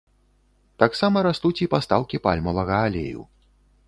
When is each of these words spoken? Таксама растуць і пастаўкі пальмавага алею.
Таксама 0.83 1.21
растуць 1.27 1.59
і 1.65 1.67
пастаўкі 1.73 2.21
пальмавага 2.29 2.81
алею. 2.87 3.21